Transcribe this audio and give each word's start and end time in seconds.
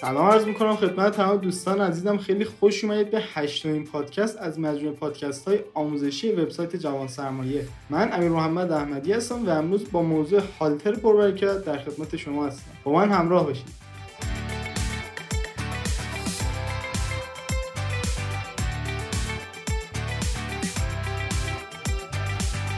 سلام 0.00 0.30
عرض 0.30 0.44
می‌کنم 0.44 0.76
خدمت 0.76 1.16
تمام 1.16 1.36
دوستان 1.36 1.80
عزیزم. 1.80 2.18
خیلی 2.18 2.44
خوش 2.44 2.84
اومدید 2.84 3.10
به 3.10 3.22
هشتمین 3.34 3.84
پادکست 3.84 4.38
از 4.38 4.58
مجموعه 4.58 4.94
پادکست 4.96 5.48
های 5.48 5.58
آموزشی 5.74 6.32
وبسایت 6.32 6.76
جوان 6.76 7.08
سرمایه. 7.08 7.68
من 7.90 8.12
امیر 8.12 8.28
محمد 8.28 8.72
احمدی 8.72 9.12
هستم 9.12 9.46
و 9.46 9.50
امروز 9.50 9.92
با 9.92 10.02
موضوع 10.02 10.42
هالتر 10.60 10.92
پربرکت 10.92 11.64
در 11.64 11.78
خدمت 11.78 12.16
شما 12.16 12.46
هستم. 12.46 12.70
با 12.84 12.92
من 12.92 13.10
همراه 13.10 13.44
باشید. 13.44 13.68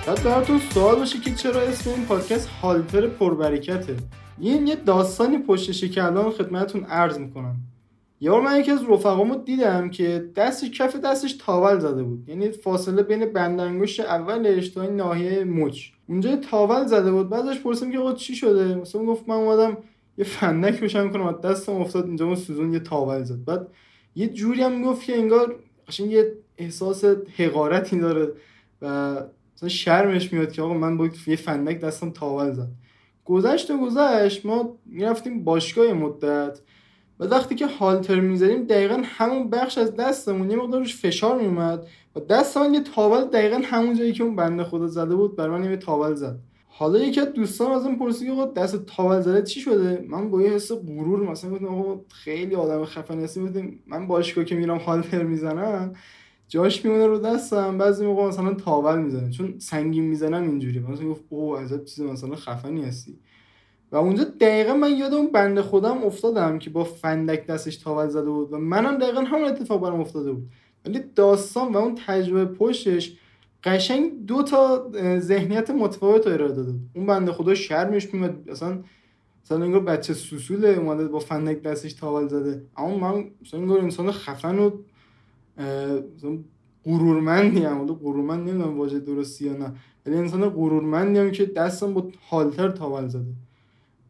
شاید 0.06 0.22
براتون 0.22 0.60
سوال 0.74 0.96
باشه 0.96 1.20
که 1.20 1.34
چرا 1.34 1.60
اسم 1.60 1.90
این 1.90 2.06
پادکست 2.06 2.48
هالتر 2.62 3.06
پربرکته 3.06 3.96
این 4.38 4.66
یه 4.66 4.76
داستانی 4.76 5.38
پشتشه 5.38 5.88
که 5.88 6.04
الان 6.04 6.30
خدمتتون 6.30 6.84
عرض 6.84 7.18
می‌کنم. 7.18 7.56
یه 8.20 8.30
بار 8.30 8.40
من 8.40 8.60
یکی 8.60 8.70
از 8.70 8.80
رفقامو 8.88 9.36
دیدم 9.36 9.90
که 9.90 10.30
دستش 10.36 10.70
کف 10.70 10.96
دستش 10.96 11.32
تاول 11.32 11.78
زده 11.78 12.02
بود. 12.02 12.28
یعنی 12.28 12.50
فاصله 12.50 13.02
بین 13.02 13.32
بندانگشت 13.32 14.00
اولش 14.00 14.68
تا 14.68 14.82
این 14.82 14.96
ناحیه 14.96 15.44
مچ. 15.44 15.88
اونجا 16.08 16.36
تاول 16.36 16.86
زده 16.86 17.12
بود. 17.12 17.28
بعدش 17.28 17.60
پرسیدم 17.60 17.92
که 17.92 17.98
آقا 17.98 18.12
چی 18.12 18.34
شده؟ 18.34 18.74
مثلا 18.74 19.04
گفت 19.04 19.28
من 19.28 19.34
اومدم 19.34 19.76
یه 20.18 20.24
فندک 20.24 20.80
بشم 20.80 21.10
کنم. 21.10 21.32
دستم 21.44 21.72
افتاد 21.72 22.06
اینجا 22.06 22.26
اون 22.26 22.34
سوزون 22.34 22.72
یه 22.72 22.80
تاول 22.80 23.22
زد. 23.22 23.44
بعد 23.44 23.68
یه 24.14 24.28
جوری 24.28 24.62
هم 24.62 24.72
می‌گفت 24.72 25.06
که 25.06 25.18
انگار 25.18 25.56
قشنگ 25.88 26.10
یه 26.10 26.32
احساس 26.58 27.04
حقارتی 27.36 28.00
داره 28.00 28.32
و 28.82 29.16
مثلا 29.56 29.68
شرمش 29.68 30.32
میاد 30.32 30.52
که 30.52 30.62
آقا 30.62 30.74
من 30.74 30.96
با 30.96 31.08
یه 31.26 31.36
فندک 31.36 31.80
دستم 31.80 32.10
تاول 32.10 32.52
زد. 32.52 32.68
گذشت 33.24 33.70
و 33.70 33.78
گذشت 33.78 34.46
ما 34.46 34.78
می‌رفتیم 34.86 35.44
باشگاه 35.44 35.92
مدت. 35.92 36.60
و 37.20 37.24
وقتی 37.24 37.54
که 37.54 37.66
هالتر 37.66 38.20
می‌زدیم 38.20 38.64
دقیقا 38.64 39.02
همون 39.04 39.50
بخش 39.50 39.78
از 39.78 39.96
دستمون 39.96 40.50
یه 40.50 40.56
مقدار 40.56 40.80
روش 40.80 40.96
فشار 40.96 41.40
میومد 41.40 41.86
و 42.16 42.20
دست 42.20 42.56
یه 42.72 42.80
تاول 42.80 43.24
دقیقا 43.24 43.60
همون 43.64 43.94
جایی 43.94 44.12
که 44.12 44.24
اون 44.24 44.36
بنده 44.36 44.64
خدا 44.64 44.86
زده 44.86 45.14
بود 45.14 45.36
بر 45.36 45.48
من 45.48 45.64
یه 45.64 45.76
تاول 45.76 46.14
زد. 46.14 46.38
حالا 46.68 46.98
یکی 46.98 47.20
از 47.20 47.32
دوستان 47.32 47.72
ازم 47.72 47.94
پرسید 47.94 48.30
آقا 48.30 48.46
دست 48.46 48.86
تاول 48.86 49.20
زده 49.20 49.42
چی 49.42 49.60
شده؟ 49.60 50.04
من 50.08 50.30
با 50.30 50.42
یه 50.42 50.50
حس 50.50 50.72
غرور 50.72 51.30
مثلا 51.30 51.50
گفتم 51.50 51.66
آقا 51.66 52.00
خیلی 52.08 52.54
آدم 52.54 52.84
خفن 52.84 53.20
هستی 53.20 53.80
من 53.86 54.06
باشگاه 54.06 54.44
که 54.44 54.54
میرم 54.54 54.78
هالتر 54.78 55.22
می‌زنم. 55.22 55.92
جاش 56.52 56.84
میمونه 56.84 57.06
رو 57.06 57.18
دستم. 57.18 57.78
بعضی 57.78 58.06
موقع 58.06 58.28
مثلا 58.28 58.54
تاول 58.54 58.98
می‌زنه. 58.98 59.30
چون 59.30 59.54
سنگین 59.58 60.04
می‌زنم 60.04 60.42
اینجوری. 60.42 60.78
مثلا 60.78 61.08
گفت 61.08 61.24
اوه 61.28 61.62
عجب 61.62 61.84
چیز 61.84 62.00
مثلا 62.00 62.36
خفنی 62.36 62.84
هستی. 62.84 63.18
و 63.92 63.96
اونجا 63.96 64.24
دقیقا 64.24 64.74
من 64.74 64.96
یاد 64.96 65.14
اون 65.14 65.32
بند 65.32 65.60
خودم 65.60 66.04
افتادم 66.04 66.58
که 66.58 66.70
با 66.70 66.84
فندک 66.84 67.46
دستش 67.46 67.76
تاول 67.76 68.08
زده 68.08 68.30
بود 68.30 68.52
و 68.52 68.58
منم 68.58 68.98
دقیقا 68.98 69.20
همون 69.20 69.44
اتفاق 69.44 69.80
برام 69.80 70.00
افتاده 70.00 70.32
بود. 70.32 70.48
ولی 70.86 71.00
داستان 71.14 71.72
و 71.72 71.76
اون 71.76 71.94
تجربه 72.06 72.44
پشتش 72.44 73.16
قشنگ 73.64 74.26
دو 74.26 74.42
تا 74.42 74.90
ذهنیت 75.18 75.70
متفاوت 75.70 76.26
ارائه 76.26 76.52
داده 76.52 76.74
اون 76.94 77.06
بنده 77.06 77.32
خدا 77.32 77.54
شرمش 77.54 78.14
میاد 78.14 78.50
مثلا 78.50 78.78
مثلا 79.44 79.64
انگار 79.64 79.80
بچه 79.80 80.14
سوسوله 80.14 80.68
اومده 80.68 81.08
با 81.08 81.18
فندک 81.18 81.62
دستش 81.62 81.92
تاول 81.92 82.28
زده. 82.28 82.62
اما 82.76 82.98
من 82.98 83.24
مثلا 83.42 83.60
انگار 83.60 83.80
انسان 83.80 84.12
خفن 84.12 84.58
و 84.58 84.70
غرورمندی 86.84 87.64
هم 87.64 87.78
حالا 87.78 87.94
غرورمند 87.94 88.48
نمی‌دونم 88.48 88.78
واژه 88.78 88.98
درستی 88.98 89.44
یا 89.44 89.52
نه 89.52 89.72
ولی 90.06 90.16
انسان 90.16 90.48
غرورمندی 90.48 91.18
هم 91.18 91.30
که 91.30 91.46
دستم 91.46 91.94
با 91.94 92.08
حالتر 92.28 92.68
تاول 92.68 93.08
زده. 93.08 93.32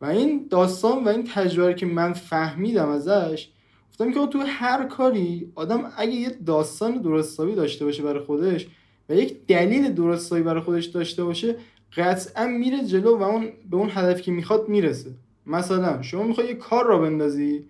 و 0.00 0.06
این 0.06 0.46
داستان 0.50 1.04
و 1.04 1.08
این 1.08 1.24
تجربه 1.34 1.74
که 1.74 1.86
من 1.86 2.12
فهمیدم 2.12 2.88
ازش 2.88 3.48
گفتم 3.90 4.12
که 4.12 4.26
تو 4.26 4.38
هر 4.46 4.84
کاری 4.84 5.52
آدم 5.54 5.92
اگه 5.96 6.12
یه 6.12 6.30
داستان 6.46 7.02
درستابی 7.02 7.54
داشته 7.54 7.84
باشه 7.84 8.02
برای 8.02 8.24
خودش 8.24 8.66
و 9.08 9.14
یک 9.14 9.46
دلیل 9.46 9.92
درستابی 9.92 10.42
برای 10.42 10.62
خودش 10.62 10.84
داشته 10.84 11.24
باشه 11.24 11.56
قطعا 11.96 12.46
میره 12.46 12.84
جلو 12.84 13.16
و 13.16 13.22
اون 13.22 13.48
به 13.70 13.76
اون 13.76 13.88
هدفی 13.92 14.22
که 14.22 14.32
می‌خواد 14.32 14.68
می‌رسه. 14.68 15.10
مثلا 15.46 16.02
شما 16.02 16.22
می‌خوای 16.22 16.46
یه 16.46 16.54
کار 16.54 16.86
را 16.86 16.98
بندازی 16.98 17.64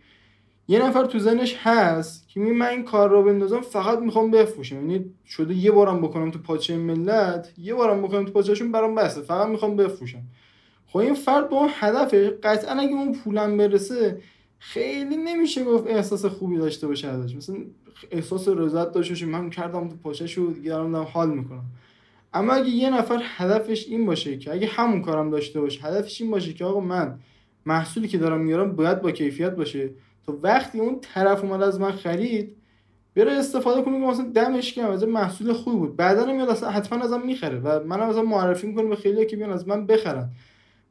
یه 0.68 0.86
نفر 0.86 1.04
تو 1.04 1.18
زنش 1.18 1.56
هست 1.58 2.28
که 2.28 2.40
می 2.40 2.52
من 2.52 2.66
این 2.66 2.84
کار 2.84 3.10
را 3.10 3.22
بندازم 3.22 3.60
فقط 3.60 3.98
می‌خوام 3.98 4.30
بفروشم. 4.30 4.76
یعنی 4.76 5.04
شده 5.26 5.54
یه 5.54 5.70
بارم 5.70 6.00
بکنم 6.00 6.30
تو 6.30 6.38
پاچه 6.38 6.76
ملت 6.76 7.52
یه 7.58 7.74
بارم 7.74 8.02
بکنم 8.02 8.24
تو 8.24 8.32
پاچهشون 8.32 8.72
برام 8.72 8.94
بسته. 8.94 9.20
فقط 9.20 9.48
می‌خوام 9.48 9.76
بفروشم. 9.76 10.22
خب 10.86 10.98
این 10.98 11.14
فرد 11.14 11.48
با 11.48 11.56
اون 11.56 11.70
هدفش 11.72 12.30
قطعا 12.42 12.80
اگه 12.80 12.92
اون 12.92 13.12
پولم 13.14 13.56
برسه 13.56 14.20
خیلی 14.58 15.16
نمیشه 15.16 15.64
گفت 15.64 15.86
احساس 15.86 16.24
خوبی 16.24 16.56
داشته 16.56 16.86
باشه 16.86 17.08
ازش. 17.08 17.36
مثلا 17.36 17.56
احساس 18.10 18.48
رضایت 18.48 18.92
داشته 18.92 19.14
باشه. 19.14 19.26
من 19.26 19.50
کردم 19.50 19.88
تو 19.88 19.96
پاچش 19.96 20.38
و 20.38 20.52
دیگه 20.52 20.70
دارم 20.70 20.96
حال 20.96 21.30
می‌کنم. 21.30 21.64
اما 22.34 22.52
اگه 22.52 22.68
یه 22.68 22.90
نفر 22.90 23.22
هدفش 23.22 23.86
این 23.88 24.06
باشه 24.06 24.38
که 24.38 24.52
اگه 24.52 24.66
همون 24.66 25.02
کارم 25.02 25.30
داشته 25.30 25.60
باشه 25.60 25.82
هدفش 25.82 26.20
این 26.20 26.30
باشه 26.30 26.52
که 26.52 26.64
آقا 26.64 26.80
من 26.80 27.18
محصولی 27.66 28.08
که 28.08 28.18
دارم 28.18 28.40
میارم 28.40 28.76
باید 28.76 29.02
با 29.02 29.10
کیفیت 29.10 29.56
باشه. 29.56 29.90
تا 30.26 30.38
وقتی 30.42 30.80
اون 30.80 30.98
طرف 31.00 31.44
اومد 31.44 31.62
از 31.62 31.80
من 31.80 31.92
خرید 31.92 32.56
بره 33.16 33.32
استفاده 33.32 33.82
کنه 33.82 34.00
که 34.00 34.06
مثلا 34.06 34.30
دمش 34.34 34.72
کم 34.72 34.90
از 34.90 35.04
محصول 35.04 35.52
خوبی 35.52 35.76
بود. 35.76 35.96
بعدا 35.96 36.32
میاد 36.32 36.48
اصلا 36.48 36.70
حتما 36.70 37.04
ازم 37.04 37.20
می‌خره 37.26 37.58
و 37.58 37.84
منم 37.86 38.08
مثلا 38.08 38.22
معرفی 38.22 38.66
می‌کنم 38.66 38.88
به 38.88 38.96
خیلی 38.96 39.26
که 39.26 39.36
بیان 39.36 39.50
از 39.50 39.68
من 39.68 39.86
بخرن. 39.86 40.28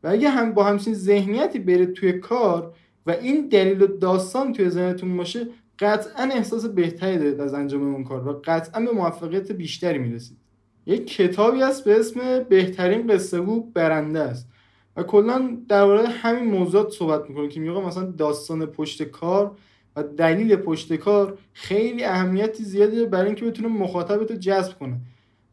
و 0.04 0.08
اگه 0.08 0.30
هم 0.30 0.54
با 0.54 0.64
همچین 0.64 0.94
ذهنیتی 0.94 1.60
برید 1.60 1.94
توی 1.94 2.14
کار 2.14 2.74
و 3.06 3.12
این 3.12 3.48
دلیل 3.48 3.82
و 3.82 3.88
داستان 3.88 4.54
توی 4.54 4.70
ذهنتون 4.70 5.18
باشه 5.18 5.48
قطعا 5.80 6.24
احساس 6.24 6.66
بهتری 6.66 7.18
دارید 7.18 7.40
از 7.40 7.54
انجام 7.54 7.94
اون 7.94 8.04
کار 8.04 8.28
و 8.28 8.42
قطعا 8.46 8.86
به 8.86 8.92
موفقیت 8.92 9.52
بیشتری 9.52 9.98
می‌رسید. 9.98 10.38
یک 10.86 11.08
کتابی 11.16 11.62
هست 11.62 11.84
به 11.84 12.00
اسم 12.00 12.44
بهترین 12.50 13.08
قصه 13.08 13.42
برنده 13.74 14.20
است. 14.20 14.48
و 14.98 15.04
کلا 15.04 15.58
درباره 15.68 16.08
همین 16.08 16.44
موضوعات 16.44 16.90
صحبت 16.90 17.30
می‌کنه 17.30 17.48
که 17.48 17.60
میگه 17.60 17.72
مثلا 17.72 18.04
داستان 18.12 18.66
پشت 18.66 19.04
کار 19.04 19.52
و 19.96 20.04
دلیل 20.04 20.56
پشت 20.56 20.94
کار 20.94 21.38
خیلی 21.54 22.04
اهمیتی 22.04 22.64
زیادی 22.64 22.96
داره 22.96 23.10
برای 23.10 23.26
اینکه 23.26 23.46
بتونه 23.46 23.68
مخاطبت 23.68 24.32
رو 24.32 24.38
جذب 24.38 24.80
کنه. 24.80 24.98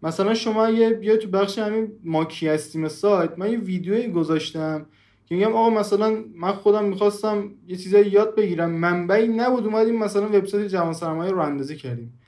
مثلا 0.03 0.35
شما 0.35 0.71
یه 0.71 0.91
بیا 0.91 1.17
تو 1.17 1.29
بخش 1.29 1.59
همین 1.59 1.93
ماکی 2.05 2.49
هستیم 2.49 2.89
سایت 2.89 3.39
من 3.39 3.51
یه 3.53 3.59
ویدیویی 3.59 4.09
گذاشتم 4.09 4.87
که 5.27 5.35
میگم 5.35 5.53
آقا 5.53 5.71
مثلا 5.71 6.25
من 6.35 6.53
خودم 6.53 6.85
می‌خواستم 6.85 7.51
یه 7.67 7.77
چیزایی 7.77 8.11
یاد 8.11 8.35
بگیرم 8.35 8.71
منبعی 8.71 9.29
نبود 9.29 9.65
اومدیم 9.65 9.99
مثلا 9.99 10.27
وبسایت 10.29 10.69
جوان 10.69 10.93
سرمایه 10.93 11.33
رو 11.33 11.41
اندازی 11.41 11.77
کردیم. 11.77 12.19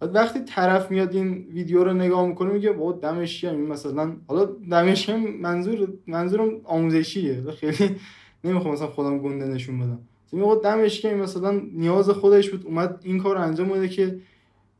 بعد 0.00 0.14
وقتی 0.14 0.40
طرف 0.40 0.90
میاد 0.90 1.14
این 1.14 1.46
ویدیو 1.52 1.84
رو 1.84 1.92
نگاه 1.92 2.26
می‌کنه 2.26 2.52
میگه 2.52 2.72
با 2.72 2.92
دمش 2.92 3.44
این 3.44 3.66
مثلا 3.66 4.16
حالا 4.26 4.44
دمش 4.70 5.08
منظور 5.40 5.88
منظورم 6.06 6.50
آموزشیه. 6.64 7.42
خیلی 7.50 7.96
نمی‌خوام 8.44 8.74
مثلا 8.74 8.86
خودم 8.86 9.18
گنده 9.18 9.46
نشون 9.46 9.78
بدم. 9.78 9.98
میگه 10.32 10.60
دمش 10.64 11.04
مثلا 11.04 11.60
نیاز 11.72 12.10
خودش 12.10 12.50
بود. 12.50 12.66
اومد 12.66 13.00
این 13.04 13.18
کار 13.18 13.38
انجام 13.38 13.68
بده 13.68 13.88
که 13.88 14.18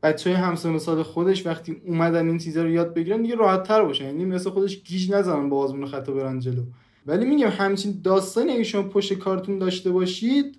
بچه 0.03 0.29
های 0.29 0.39
همسن 0.39 0.77
سال 0.77 1.03
خودش 1.03 1.45
وقتی 1.45 1.81
اومدن 1.85 2.27
این 2.27 2.37
چیزا 2.37 2.63
رو 2.63 2.69
یاد 2.69 2.93
بگیرن 2.93 3.21
دیگه 3.21 3.35
راحت 3.35 3.63
تر 3.63 3.83
باشن 3.83 4.05
یعنی 4.05 4.25
مثل 4.25 4.49
خودش 4.49 4.83
گیج 4.83 5.11
نزنن 5.11 5.49
با 5.49 5.57
آزمون 5.57 5.85
خطا 5.85 6.13
برن 6.13 6.39
جلو. 6.39 6.63
ولی 7.05 7.25
میگم 7.25 7.47
همچین 7.47 8.01
داستانی 8.03 8.51
اگه 8.51 8.63
شما 8.63 8.83
پشت 8.83 9.13
کارتون 9.13 9.57
داشته 9.57 9.91
باشید 9.91 10.57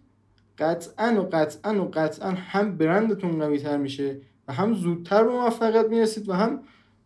قطعا 0.58 1.22
و 1.22 1.28
قطعا 1.32 1.84
و 1.84 1.90
قطعا 1.94 2.30
هم 2.30 2.76
برندتون 2.76 3.38
قوی 3.38 3.58
تر 3.58 3.76
میشه. 3.76 4.20
هم 4.50 4.74
زودتر 4.74 5.24
به 5.24 5.30
موفقیت 5.30 5.86
می‌رسید 5.86 6.28
و 6.28 6.32
هم 6.32 6.60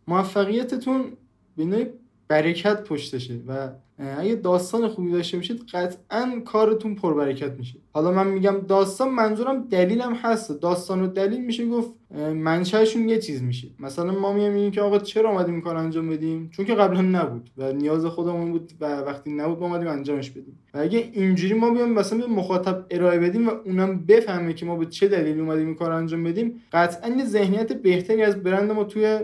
موفقیتتون 0.07 1.17
به 1.57 1.93
برکت 2.27 2.83
پشتشه 2.83 3.39
و 3.47 3.69
اگه 4.17 4.35
داستان 4.35 4.87
خوبی 4.87 5.11
داشته 5.11 5.37
باشید 5.37 5.63
قطعا 5.73 6.41
کارتون 6.45 6.95
پربرکت 6.95 7.51
میشه. 7.51 7.79
حالا 7.93 8.11
من 8.11 8.27
میگم 8.27 8.55
داستان 8.67 9.09
منظورم 9.09 9.67
دلیلم 9.69 10.13
هست. 10.13 10.61
داستان 10.61 11.01
و 11.01 11.07
دلیل 11.07 11.45
میشه 11.45 11.65
گفت 11.67 11.93
منشأشون 12.33 13.09
یه 13.09 13.19
چیز 13.19 13.43
میشه. 13.43 13.67
مثلا 13.79 14.11
ما 14.11 14.33
میگیم 14.33 14.71
که 14.71 14.81
آقا 14.81 14.99
چرا 14.99 15.29
اومدیم 15.29 15.53
این 15.53 15.63
کار 15.63 15.77
انجام 15.77 16.09
بدیم؟ 16.09 16.49
چون 16.49 16.65
که 16.65 16.75
قبلا 16.75 17.01
نبود 17.01 17.49
و 17.57 17.71
نیاز 17.71 18.05
خودمون 18.05 18.51
بود 18.51 18.71
و 18.81 19.01
وقتی 19.01 19.31
نبود 19.31 19.59
ما 19.59 19.65
اومدیم 19.65 19.87
انجامش 19.87 20.29
بدیم. 20.29 20.59
و 20.73 20.79
اگه 20.79 21.09
اینجوری 21.13 21.53
ما 21.53 21.69
بیام 21.69 21.91
مثلا 21.91 22.19
به 22.19 22.27
مخاطب 22.27 22.85
ارائه 22.91 23.19
بدیم 23.19 23.47
و 23.47 23.51
اونم 23.65 24.05
بفهمه 24.05 24.53
که 24.53 24.65
ما 24.65 24.75
به 24.75 24.85
چه 24.85 25.07
دلیلی 25.07 25.39
اومدیم 25.39 25.65
این 25.65 25.75
کار 25.75 25.91
انجام 25.91 26.23
بدیم 26.23 26.61
قطعا 26.71 27.09
یه 27.09 27.25
ذهنیت 27.25 27.73
بهتری 27.73 28.21
از 28.21 28.43
برند 28.43 28.71
ما 28.71 28.83
توی 28.83 29.19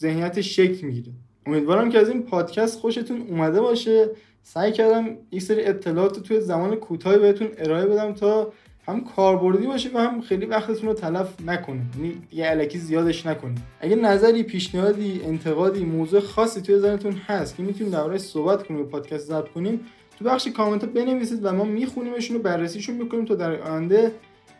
ذهنیت 0.00 0.40
شکل 0.40 0.86
می‌گیره. 0.86 1.12
امیدوارم 1.46 1.90
که 1.90 1.98
از 1.98 2.08
این 2.08 2.22
پادکست 2.22 2.80
خوشتون 2.80 3.26
اومده 3.28 3.60
باشه. 3.60 4.10
سعی 4.42 4.72
کردم 4.72 5.16
یک 5.30 5.42
سری 5.42 5.64
اطلاعات 5.64 6.22
توی 6.22 6.40
زمان 6.40 6.76
کوتاهی 6.76 7.18
بهتون 7.18 7.48
ارائه 7.58 7.86
بدم 7.86 8.12
تا 8.12 8.52
هم 8.88 9.04
کاربردی 9.04 9.66
باشه 9.66 9.90
و 9.94 9.98
هم 9.98 10.20
خیلی 10.20 10.46
وقتتون 10.46 10.88
رو 10.88 10.94
تلف 10.94 11.28
نکنه 11.46 11.80
یعنی 11.96 12.22
یه 12.32 12.44
علکی 12.44 12.78
زیادش 12.78 13.26
نکنید 13.26 13.58
اگه 13.80 13.96
نظری 13.96 14.42
پیشنهادی 14.42 15.20
انتقادی 15.24 15.84
موضوع 15.84 16.20
خاصی 16.20 16.60
توی 16.60 16.78
ذهنتون 16.78 17.12
هست 17.12 17.56
که 17.56 17.62
می‌تونیم 17.62 17.92
دربارهش 17.92 18.20
صحبت 18.20 18.66
کنیم 18.66 18.80
و 18.80 18.84
پادکست 18.84 19.26
ضبط 19.26 19.48
کنیم 19.48 19.80
تو 20.18 20.24
بخش 20.24 20.48
کامنت 20.48 20.84
ها 20.84 20.90
بنویسید 20.90 21.44
و 21.44 21.52
ما 21.52 21.64
میخونیمشون 21.64 22.36
و 22.36 22.40
بررسیشون 22.40 22.96
می‌کنیم 22.96 23.24
تا 23.24 23.34
در 23.34 23.62
آینده 23.62 24.12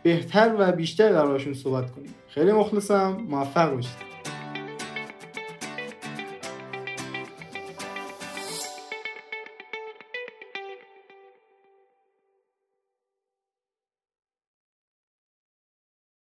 بهتر 0.03 0.55
و 0.59 0.71
بیشتر 0.71 1.11
دربارشون 1.11 1.53
صحبت 1.53 1.91
کنیم. 1.91 2.13
خیلی 2.27 2.51
مخلصم. 2.51 3.17
موفق 3.29 3.73
باشید. 3.73 4.16